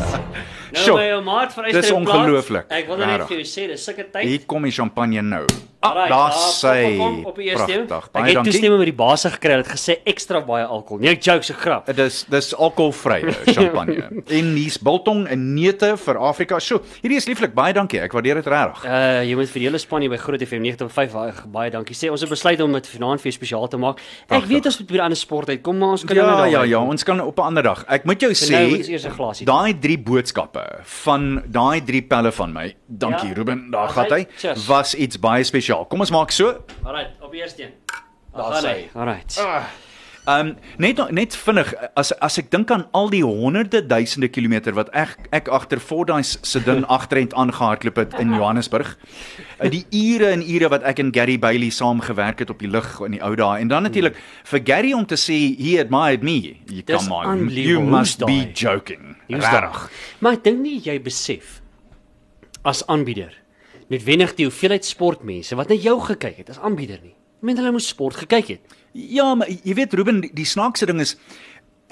[0.76, 3.30] Nou Sjoe, my ou maat van dis er ongelooflik, Ek wil nou net regtig.
[3.32, 4.26] vir jou sê, dis sulke tyd.
[4.28, 5.45] Hier kom die champagne nou.
[5.86, 6.82] Ah, Alright, daar daar, sê.
[6.84, 7.84] kom, kom, kom, op die eerste.
[7.88, 8.21] Pragtig.
[8.21, 9.58] Ek het toestemming met die baas gekry.
[9.60, 11.00] Het gesê ekstra baie alkohol.
[11.04, 11.86] Nee, ek joke se grap.
[11.86, 14.10] Dit is dis alkoholvrye champagne.
[14.28, 16.60] en hier's biltong en neute vir Afrika.
[16.60, 17.54] So, hierdie is lieflik.
[17.54, 18.00] Baie dankie.
[18.02, 18.86] Ek waardeer dit regtig.
[18.86, 22.10] Uh jy moet vir die hele span hier by Groot FM 95 baie, dankie sê.
[22.12, 24.00] Ons het besluit om dit vanaand vir spesiaal te maak.
[24.00, 24.50] Ek Pragtig.
[24.50, 26.80] weet ons moet by 'n ander sport uitkom, maar ons kan Ja, nou ja, ja,
[26.80, 27.86] ons kan op 'n ander dag.
[27.88, 31.43] Ek moet jou So sê, nou moet ons eers 'n glasie daai drie boodskappe van
[31.48, 32.76] daai drie pelle van my.
[32.88, 33.34] Dankie Ja.
[33.34, 34.28] Ruben, daar gaan hy.
[34.38, 34.65] cheers.
[34.67, 35.86] Was iets baie spesiaal.
[35.86, 36.63] Kom ons maak so.
[36.84, 37.74] Alright, op eerste een.
[38.36, 38.95] Daar sê sê.
[38.95, 39.41] Alright.
[40.26, 44.74] Ehm um, net net vinnig as as ek dink aan al die honderde duisende kilometer
[44.74, 48.95] wat ek ek agter Fordyce se ding agterend aangehardloop het in Johannesburg.
[49.62, 52.69] Uh, die ure en ure wat ek en Gary Bailey saam gewerk het op die
[52.69, 54.17] lug in die ou dae en dan natuurlik
[54.50, 56.56] vir Gary om te sê he admired me.
[56.74, 57.50] You Dis come on.
[57.50, 59.13] You must be joking.
[59.30, 59.91] Regtig.
[60.19, 61.62] Maar ek dink nie jy besef
[62.65, 63.34] as aanbieder
[63.91, 67.13] noodwendig die hoeveelheid sportmense wat na jou gekyk het as aanbieder nie.
[67.13, 68.78] Ek meen hulle moes sport gekyk het.
[68.95, 71.15] Ja, maar jy weet Ruben, die, die snaakse ding is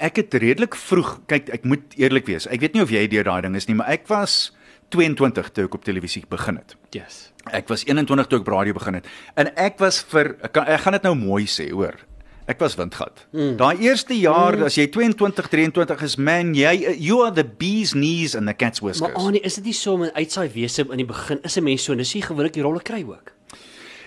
[0.02, 2.48] ek het redelik vroeg, kyk, ek moet eerlik wees.
[2.50, 4.50] Ek weet nie of jy deur daai ding is nie, maar ek was
[4.94, 6.74] 22 toe ek op televisie begin het.
[6.96, 7.28] Yes.
[7.54, 9.06] Ek was 21 toe ek radio begin het.
[9.38, 12.00] En ek was vir ek, kan, ek gaan dit nou mooi sê, hoor.
[12.44, 13.24] Ek was windgat.
[13.32, 13.54] Mm.
[13.56, 14.66] Daai eerste jaar mm.
[14.68, 18.84] as jy 22, 23 is, man, jy you are the bee's knees and the cat's
[18.84, 19.00] whiskers.
[19.00, 21.84] Maar Annie, is dit nie so 'n uitsaai wese in die begin is 'n mens
[21.84, 23.33] so en dis nie gewoonlik die rolle kry ook.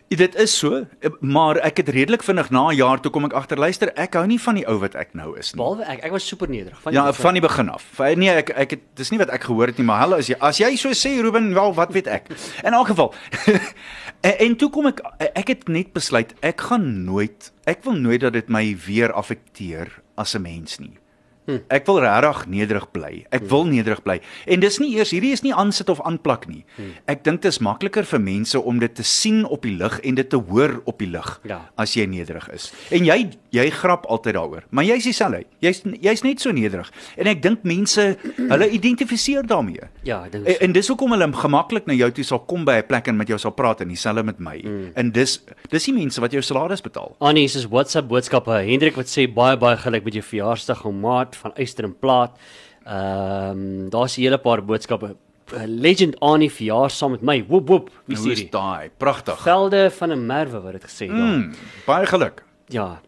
[0.10, 0.86] Dit is so,
[1.20, 4.26] maar ek het redelik vinnig na 'n jaar toe kom ek agter, luister, ek hou
[4.28, 5.58] nie van die ou wat ek nou is nie.
[5.60, 7.22] Behalwe ek, ek was super nederig van Ja, die begin.
[7.24, 7.84] van die begin af.
[8.16, 10.36] Nee, ek ek het dis nie wat ek gehoor het nie, maar hulle as jy
[10.40, 12.28] as jy so sê Ruben, wel, wat weet ek.
[12.68, 13.14] In elk geval.
[14.22, 15.02] en, en toe kom ek
[15.36, 19.92] ek het net besluit ek gaan nooit ek wil nooit dat dit my weer affekteer
[20.16, 20.98] as 'n mens nie.
[21.48, 21.62] Hm.
[21.72, 23.26] Ek wil regtig nederig bly.
[23.32, 23.48] Ek hm.
[23.48, 24.18] wil nederig bly.
[24.52, 26.66] En dis nie eers hierdie is nie aansit of aanplak nie.
[26.76, 26.90] Hm.
[27.08, 30.16] Ek dink dit is makliker vir mense om dit te sien op die lig en
[30.20, 31.62] dit te hoor op die lig Ja.
[31.78, 32.72] as jy nederig is.
[32.92, 35.46] En jy jy grap altyd daaroor, maar jy's dieselfde.
[35.64, 36.92] Jy's jy's net so nederig.
[37.18, 38.18] En ek dink mense
[38.52, 39.88] hulle identifiseer daarmee.
[40.04, 40.60] Ja, ek dink En, so.
[40.68, 43.28] en dis hoekom hulle gemaklik na jou toe sal kom by 'n plek en met
[43.28, 44.58] jou sal praat en dieselfde met my.
[44.64, 44.92] Mm.
[44.96, 45.40] En dis
[45.72, 47.16] dis die mense wat jou salaris betaal.
[47.20, 48.52] Annie, dis WhatsApp boodskappe.
[48.52, 52.38] Hendrik wat sê baie baie geluk met jou verjaarsdag, ou maat van Eyster en Plaat.
[52.86, 55.16] Ehm um, daar's 'n hele paar boodskappe.
[55.54, 57.46] Uh, Legend Annie verjaar saam met my.
[57.48, 57.90] Woep woep.
[58.06, 58.52] Wie Nou sê dit?
[58.52, 59.40] daai pragtig.
[59.42, 61.12] Velde van 'n Merwe wat dit gesê het.
[61.12, 61.54] Mm,
[61.86, 62.44] baie geluk.
[62.68, 63.02] Ja.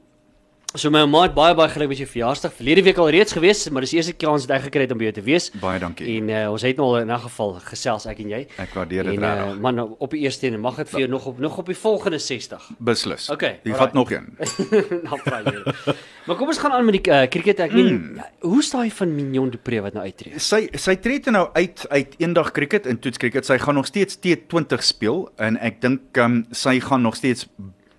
[0.77, 2.51] So my maat baie baie geluk met jou verjaarsdag.
[2.53, 4.99] Verlede week al reeds gewees, maar dis die eerste kans wat ek gekry het om
[5.01, 5.47] by jou te wees.
[5.57, 6.05] Baie dankie.
[6.19, 8.41] En uh, ons het nou al in 'n geval gesels ek en jy.
[8.61, 9.59] Ek waardeer dit En uh, regtig.
[9.65, 12.19] man op die eerste en mag dit vir jou nog op nog op die volgende
[12.19, 12.69] 60.
[12.77, 13.29] Beslis.
[13.29, 14.37] Okay, Jy vat nog een.
[15.09, 15.93] Dan vra jy.
[16.27, 17.59] Maar kom ons gaan aan met die uh, cricket.
[17.59, 18.21] Ek meen, Mm.
[18.41, 20.37] hoe staan jy van Mignon du Preez wat nou uittreë?
[20.37, 23.45] Sy sy tree toe nou uit uit eendag cricket en toets cricket.
[23.45, 27.47] Sy gaan nog steeds T20 speel en ek dink um, sy gaan nog steeds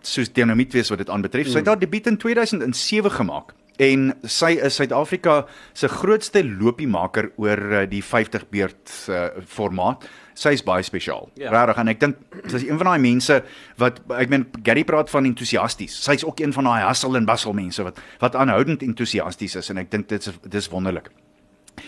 [0.06, 1.50] soos dinamiet wees wat dit aanbetref.
[1.50, 5.44] Sy het haar debuut in 2007 gemaak en sy is Suid-Afrika
[5.76, 10.04] se grootste lopiemaker oor uh, die 50 beurt uh, formaat.
[10.36, 11.28] Sy is baie spesiaal.
[11.40, 11.52] Ja.
[11.52, 13.40] Regtig en ek dink sy is een van daai mense
[13.80, 15.96] wat ek meen Gary praat van entoesiasties.
[16.04, 19.80] Sy's ook een van daai hustle en bustle mense wat wat aanhoudend entoesiasties is en
[19.80, 21.10] ek dink dit is dis wonderlik.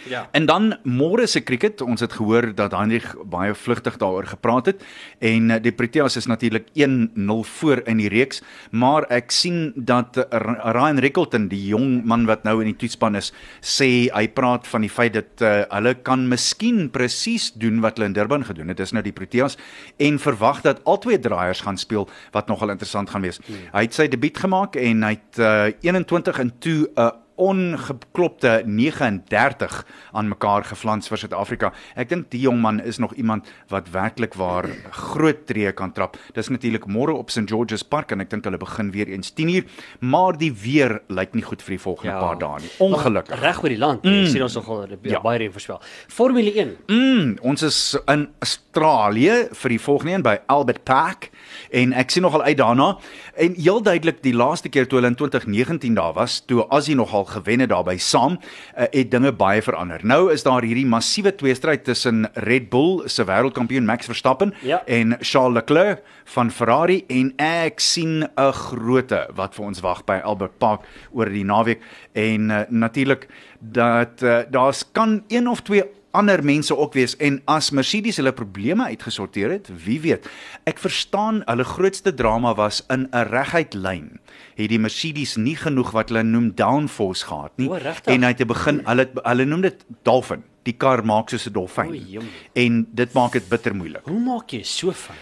[0.08, 0.26] Ja.
[0.32, 4.84] En dan môre se cricket, ons het gehoor dat Heinrich baie vlugtig daaroor gepraat het
[5.18, 10.16] en eh, die Proteas is natuurlik 1-0 voor in die reeks, maar ek sien dat
[10.16, 10.40] eh,
[10.74, 14.84] Ryan Rickleton, die jong man wat nou in die toetspan is, sê hy praat van
[14.84, 18.80] die feit dat uh, hulle kan miskien presies doen wat hulle in Durban gedoen het.
[18.80, 19.58] Dis nou die Proteas
[20.02, 23.40] en verwag dat albei draaiers gaan speel wat nogal interessant gaan wees.
[23.46, 23.66] Hmm.
[23.74, 28.62] Hy het sy debuut gemaak en hy het uh, 21 en toe 'n uh, ongeklopte
[28.66, 31.72] 39 aan mekaar geflans vir Suid-Afrika.
[31.96, 36.16] Ek dink die jong man is nog iemand wat werklik waar groot tree kan trap.
[36.36, 39.64] Dis natuurlik môre op St George's Park en ek dink hulle begin weer eens 10uur,
[40.00, 42.20] maar die weer lyk nie goed vir die volgende Ja.
[42.20, 42.70] paar dae nie.
[42.78, 43.40] Ongelukkig.
[43.40, 44.02] Reg oor die land.
[44.04, 44.26] Mm.
[44.26, 44.96] sien ons nogal ja.
[45.02, 45.20] Ja.
[45.20, 45.80] baie reën voorspel.
[46.08, 46.76] Formule 1.
[46.88, 51.30] Mm, ons is in Australië vir die volgende een by Albert Park
[51.70, 52.98] en ek sien nogal uit daarna
[53.36, 57.21] en heel duidelik die laaste keer toe hulle in 2019 daar was, toe Aussie nogal
[57.24, 58.32] gewen het daarby saam,
[58.78, 60.00] uh, het dinge baie verander.
[60.02, 64.82] Nou is daar hierdie massiewe tweestryd tussen Red Bull se wêreldkampioen Max Verstappen Ja.
[64.86, 70.20] en Charles Leclerc van Ferrari en ek sien 'n groote wat vir ons wag by
[70.24, 70.80] Albert Park
[71.12, 71.80] oor die naweek
[72.12, 73.28] en uh, natuurlik
[73.60, 78.32] dat uh, daar's kan een of twee ander mense ook wees en as Mercedes hulle
[78.32, 80.28] probleme uitgesorteer het, wie weet.
[80.68, 84.18] Ek verstaan hulle grootste drama was in 'n reguit lyn.
[84.56, 88.14] Het die Mercedes nie genoeg wat hulle noem downforce gehad nie O, regtig?
[88.14, 90.42] en hy het te begin hulle hulle noem dit dolphin.
[90.64, 91.94] Die kar maak soos 'n O, dolfyn.
[92.06, 92.28] jemmer.
[92.54, 94.02] En dit maak dit bitter moeilik.
[94.04, 95.16] Hoe maak jy so fout?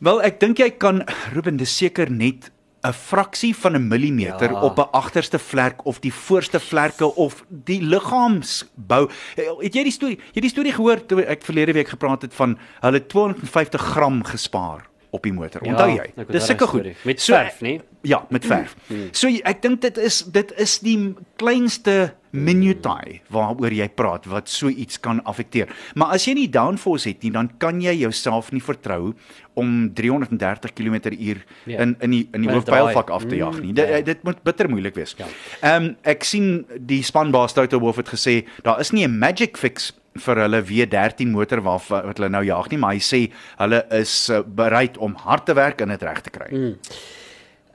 [0.00, 2.50] Wel, ek dink jy kan Ruben, dis seker net
[2.84, 4.58] 'n fraksie van 'n millimeter Ja.
[4.58, 4.62] ja.
[4.62, 9.10] op 'n agterste vlek of die voorste vlerke of die liggaamsbou.
[9.36, 12.58] Het jy die storie, jy die storie gehoor toe ek verlede week gepraat het van
[12.80, 15.60] hulle 250 gram gespaar op die motor.
[15.62, 16.12] Onthou jy?
[16.30, 16.86] Dis sulke goed.
[17.04, 17.80] Met So, verf, nee?
[18.02, 18.76] Ja, met verf.
[19.12, 24.48] So jy- ek dink dit is dit is die kleinste minutiae waaroor jy praat wat
[24.50, 25.70] so iets kan affekteer.
[25.94, 29.14] Maar as jy nie downforce het nie, dan kan jy jouself nie vertrou
[29.54, 31.78] om 330 km/h Ja.
[31.80, 33.70] in in die in die hoofpylvak af te jag nie.
[33.70, 34.00] Mm, Dit ja.
[34.00, 35.14] dit moet bitter moeilik wees.
[35.18, 35.26] Ja.
[35.62, 39.56] Ehm um, ek sien die spanbaas Toto Wolff het gesê daar is nie 'n magic
[39.56, 43.84] fix vir hulle W13 motor waarf wat hulle nou jag nie, maar hy sê hulle
[43.90, 46.48] is uh, bereid om hard te werk en dit reg te kry.
[46.52, 46.76] Mm.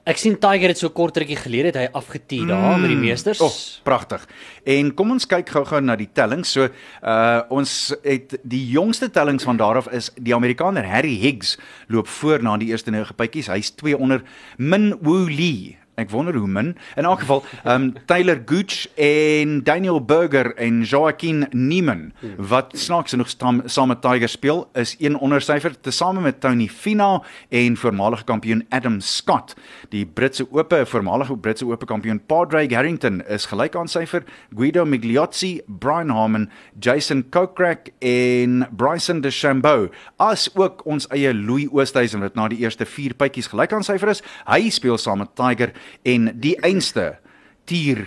[0.10, 3.42] Ek sien Tiger het so kort rukkie gelede het hy afgetee daar met die meesters.
[3.46, 3.54] Oh,
[3.86, 4.24] pragtig.
[4.66, 6.50] En kom ons kyk gou-gou na die tellings.
[6.56, 11.58] So, uh ons het die jongste tellings van daar af is die Amerikaner Harry Higgs
[11.94, 13.52] loop voor na die eerste 9 bytjies.
[13.54, 14.26] Hy's 2 onder
[14.58, 15.79] Min Woo Lee.
[16.00, 16.76] Ek wonder hoe min.
[16.96, 23.32] In elk geval, um Taylor Gooch en Daniel Berger en Joaquin Niemann wat snaaks genoeg
[23.66, 29.00] saam, met Tiger speel, is een ondersyfer tesame met Tony Finau en voormalige kampioen Adam
[29.00, 29.56] Scott.
[29.90, 34.24] Die Britse Ope, voormalige Britse Ope kampioen Padraig Harrington is gelyk aan syfer
[34.56, 39.90] Guido Migliozzi, Brian Harmon, Jason Kokrak en Bryson DeChambeau.
[40.18, 44.14] As ook ons eie Louis Oosthuizen wat na die eerste 4 bytjies gelyk aan syfer
[44.16, 44.24] is.
[44.48, 47.18] Hy speel saam met Tiger en die einste
[47.66, 48.06] tier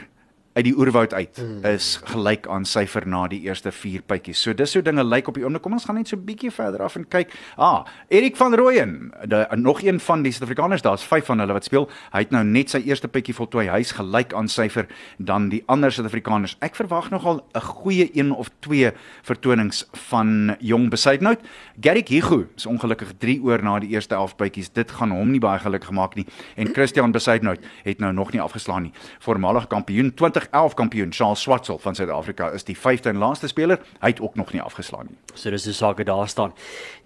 [0.53, 4.43] uit die oerwoud uit is gelyk aan syfer na die eerste 4 bytjies.
[4.43, 5.63] So dis hoe dinge lyk op die oomblik.
[5.65, 7.33] Kom ons gaan net so 'n bietjie verder af en kyk.
[7.57, 9.13] Ah, Erik van Rooyen,
[9.57, 11.89] nog een van die Suid-Afrikaners, daar's 5 van hulle wat speel.
[12.13, 13.69] Hy het nou net sy eerste bytjie voltooi.
[13.69, 14.87] Hy's gelyk aan syfer
[15.19, 16.57] dan die ander Suid-Afrikaners.
[16.61, 21.41] Ek verwag nogal 'n goeie een of twee vertonings van jong Besuidnout.
[21.81, 24.73] Garrick Hugo is ongelukkig 3 oor na die eerste 11 bytjies.
[24.73, 26.27] Dit gaan hom nie baie gelukkig gemaak nie.
[26.57, 28.93] En Christian Besuidnout het nou nog nie afgeslaan nie.
[29.19, 30.15] Voormalige kampioen
[30.51, 33.79] 2011 kampioen Charles Swartsel van Suid-Afrika is die 5de en laaste speler.
[34.01, 35.17] Hy het ook nog nie afgeslaan nie.
[35.35, 36.53] So dis die sake daar staan.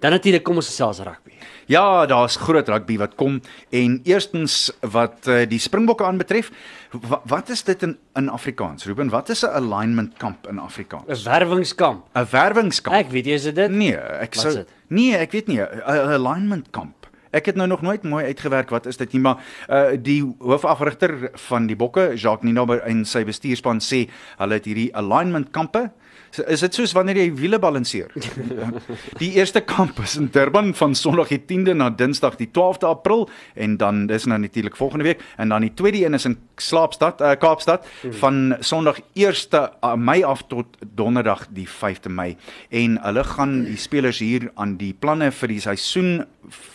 [0.01, 1.35] Dan natuurlik kom ons gesels rugby.
[1.67, 6.51] Ja, daar's groot rugby wat kom en eerstens wat uh, die Springbokke aanbetref,
[6.91, 8.87] wa, wat is dit in in Afrikaans?
[8.89, 11.07] Ruben, wat is 'n alignment kamp in Afrikaans?
[11.07, 12.07] 'n Werwingskamp.
[12.15, 12.97] 'n Werwingskamp.
[12.97, 13.71] Ek weet jy is dit?
[13.71, 14.65] Nee, ek sou?
[14.89, 15.61] Nee, ek weet nie.
[15.61, 17.06] 'n alignment kamp.
[17.37, 21.31] Ek het nou nog nooit mooi uitgewerk wat is dit nie, maar uh die hoofafrigter
[21.49, 24.07] van die Bokke, Jacques Ninaber en sy bestuurspan sê
[24.39, 25.91] hulle het hierdie alignment kampe
[26.37, 28.11] So, Is dit soos wanneer jy wiele balanseer?
[29.23, 33.27] die eerste kamp is in Durban van Sondag die 10de na Dinsdag die 12de April
[33.55, 37.21] en dan dis nou natuurlik volgende week en dan die tweede een is in Slaapstad,
[37.21, 37.87] uh, Kaapstad
[38.21, 42.37] van Sondag 1 Mei af tot Donderdag die 5de Mei.
[42.69, 46.25] En hulle gaan die spelers hier aan die planne vir die seisoen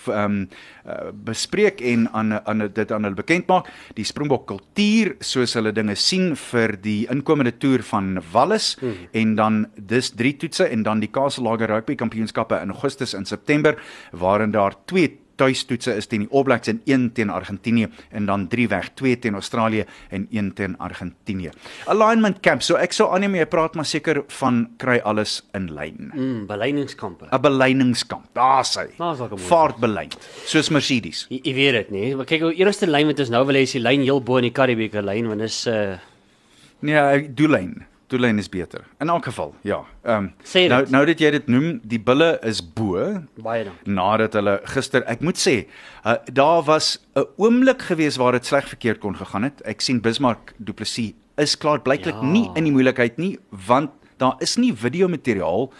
[0.07, 5.53] ehm uh, bespreek en aan aan dit aan hulle bekend maak die Springbok kultuur soos
[5.57, 9.07] hulle dinge sien vir die inkomende toer van Wallis hmm.
[9.13, 13.77] en dan dis drie toetse en dan die Castle Rugby Kampioenskappe in Augustus en September
[14.11, 18.47] waarin daar twee tuistoetse is teen die All Blacks en een teen Argentinië en dan
[18.51, 21.51] drie weg, twee teen Australië en een teen Argentinië.
[21.91, 22.61] Alignment camp.
[22.65, 26.11] So ek sou aanneem jy praat maar seker van kry alles in lyn.
[26.13, 27.29] Mm, beleiningskampe.
[27.31, 28.29] 'n Beleiningskamp.
[28.37, 28.87] Daar sy.
[28.97, 30.11] Daar's dalk 'n mooi Vaartbelyn.
[30.45, 31.25] Soos Mercedes.
[31.29, 32.15] Jy, jy weet dit, nee.
[32.15, 34.37] Maar kyk, die eerste lyn wat ons nou wil hê is die lyn heel bo
[34.37, 35.97] in die Karibieke lyn want dis uh
[36.81, 37.85] Nee, doellyn.
[38.11, 38.83] Doellyn is beter.
[38.99, 39.81] In elk geval, ja.
[40.03, 40.69] Ehm um, Sê dit.
[40.69, 42.99] nou nou dat jy dit noem, die bulle is bo
[43.41, 43.93] baie dankie.
[43.93, 45.55] nadat hulle gister, ek moet sê,
[46.05, 49.61] uh, daar was 'n oomblik gewees waar dit sleg verkeerd kon gegaan het.
[49.65, 52.23] Ek sien Bismarck Du Plessis is klaar blyklik ja.
[52.23, 55.71] nie in die moeilikheid nie want daar is nie videomateriaal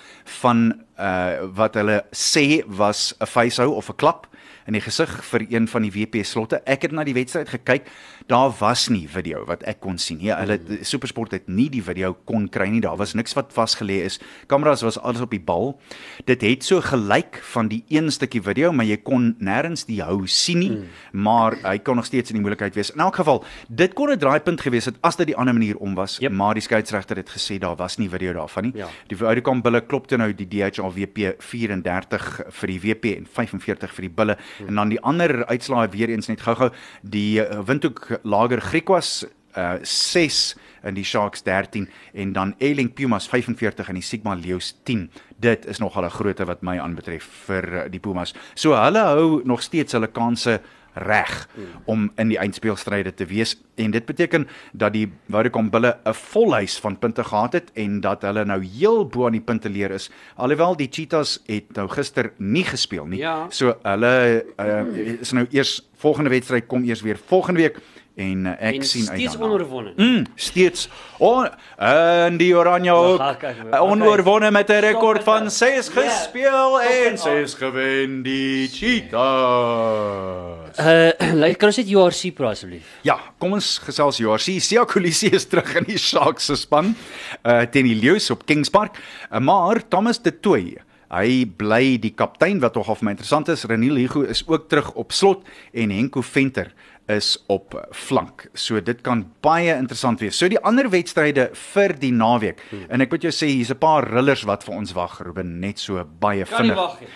[0.42, 4.28] van uh wat hulle sê was 'n facehou of 'n klap
[4.68, 6.62] in die gesig vir een van die WP slotte.
[6.66, 7.90] Ek het na die wedstryd gekyk.
[8.32, 10.30] Daar was nie video wat ek kon sien nie.
[10.32, 12.80] Hulle het- Supersport het nie die video kon kry nie.
[12.80, 14.20] Daar was niks wat vasgelê is.
[14.48, 15.80] Kameras was alles op die bal.
[16.26, 20.28] Dit het so gelyk van die een stukkie video, maar jy kon nêrens die hou
[20.28, 20.70] sien nie.
[20.70, 20.88] Mm.
[21.12, 22.92] Maar hy kon nog steeds in die moeilikheid wees.
[22.92, 25.96] In elk geval, dit kon 'n draaipunt gewees het as dit die ander manier om
[25.96, 26.18] was.
[26.18, 26.32] Yep.
[26.32, 28.72] Maar die skeieregter het gesê daar was nie video daarvan nie.
[28.76, 28.88] Ja.
[29.08, 33.94] Die Oudekam bulle klop toe nou die DHL WP 34 vir die WP en 45
[33.94, 34.38] vir die bulle.
[34.58, 34.68] Hmm.
[34.68, 36.70] En dan die ander uitslae weer eens net gou-gou.
[37.04, 39.26] Die uh, Windhoek Lager Griquas
[39.58, 44.76] uh 6 in die Sharks 13 en dan Eling Pumas 45 en die Sigma Leeu's
[44.84, 45.10] 10.
[45.38, 48.34] Dit is nogal 'n grootte wat my aanbetref vir uh, die Pumas.
[48.56, 50.62] So hulle hou nog steeds hulle kanse
[50.94, 51.48] reg
[51.86, 56.80] om in die eindspelstryde te wees en dit beteken dat die Vodacom Bulle 'n volhuis
[56.80, 60.10] van punte gehad het en dat hulle nou heel bo aan die punte leer is
[60.36, 63.48] alhoewel die Cheetahs het nou gister nie gespeel nie Ja.
[63.50, 67.78] so hulle uh, is nou eers volgende wedstryd kom eers weer volgende week
[68.16, 69.46] en uh, ek en sien uit steeds daarna.
[69.46, 69.94] onoorwonde.
[69.96, 71.48] Mm, steeds on,
[71.78, 73.80] en die Oranje ook kyk, uh, okay.
[73.80, 75.54] onoorwonde met 'n rekord van dit.
[75.54, 80.60] 6 Ja, gespeel stop en met 6 gewen die Cheetahs.
[80.82, 82.86] Uh like, kan ons net URC praat asseblief?
[83.04, 84.62] Ja, kom ons gesels JRC.
[84.64, 86.96] Sia Kolisi is terug in die Sharks se span
[87.44, 88.96] uh teen die Leeu's op Kings Park.
[89.32, 90.78] Uh, maar Thomas de Toey
[91.12, 93.66] Hy bly die kaptein wat nogal vir my interessant is.
[93.68, 95.44] Reniel Hugo is ook terug op slot
[95.76, 96.70] en Henko Venter
[97.12, 98.48] is op flank.
[98.54, 100.38] So dit kan baie interessant wees.
[100.40, 102.64] So die ander wedstryde vir die naweek.
[102.70, 102.88] Hmm.
[102.90, 105.80] En ek moet jou sê hier's 'n paar rillers wat vir ons wag, Ruben, net
[105.80, 106.76] so baie Kan nie vinnig.
[106.78, 107.10] wag nie.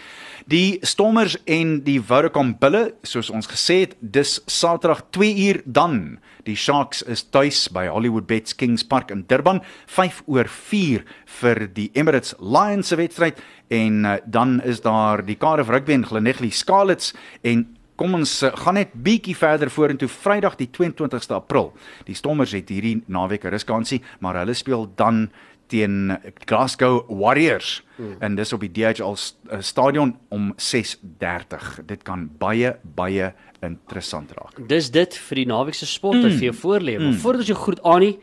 [0.47, 6.19] Die Stormers en die Vodacom Bulle, soos ons gesê het, dis Saterdag 2 uur dan.
[6.45, 11.01] Die Sharks is tuis by Hollywood Bets Kings Park in Durban, 5 oor 4
[11.39, 13.41] vir die Emirates Lions se wedstryd
[13.73, 18.51] en uh, dan is daar die Cardiff Rugby en Gleneagles Scarlets en Kom ons uh,
[18.65, 21.71] gaan net bietjie verder vorentoe Vrydag die 22ste April.
[22.07, 25.29] Die Stormers het hierdie naweek 'n ruskansie, maar hulle speel dan
[25.67, 28.17] teen Glasgow Warriors hmm.
[28.19, 31.85] en dis op die DHL uh, stadion om 6:30.
[31.85, 33.33] Dit kan baie baie
[33.65, 34.59] interessant raak.
[34.67, 36.99] Dis dit vir die naweek se sport wat vir jou voorlê.
[36.99, 38.19] Maar voordat ons jou groet Annie,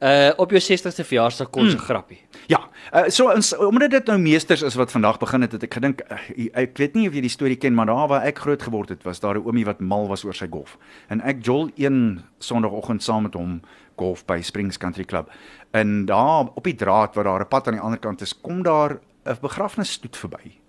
[0.00, 2.20] uh op jou 60ste verjaarsdag kom 'n grappie.
[2.46, 5.74] Ja, uh, so ons, omdat dit nou meesters is wat vandag begin het, het ek
[5.74, 8.62] gedink uh, ek weet nie of jy die storie ken, maar daar waar ek groot
[8.62, 10.78] geword het, was daar 'n oomie wat mal was oor sy golf.
[11.08, 13.60] En ek jol een Sondagoggend saam met hom
[13.96, 15.30] golf by Springs Country Club.
[15.70, 18.62] En daar op die draad waar daar 'n pad aan die ander kant is, kom
[18.62, 20.60] daar 'n begrafnisstoet verby.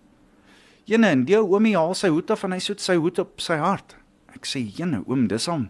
[0.84, 3.56] Jene, en die oomie haal sy hoed af en hy soet sy hoed op sy
[3.56, 3.96] hart.
[4.36, 5.70] Ek sê, "Jene, oom, dis hom."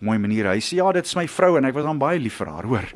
[0.00, 0.48] Mooi manier.
[0.48, 2.64] Hy sê, "Ja, dit is my vrou en ek was dan baie lief vir haar,
[2.64, 2.86] hoor."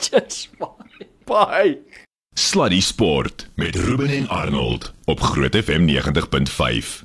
[0.00, 1.06] Just my.
[1.26, 1.78] Baie.
[2.38, 6.94] Sluddy Sport met Ruben en Arnold op Groot FM 90.5.